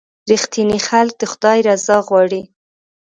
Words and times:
•رښتیني 0.29 0.79
خلک 0.87 1.13
د 1.17 1.23
خدای 1.31 1.59
رضا 1.67 1.97
غواړي. 2.07 2.41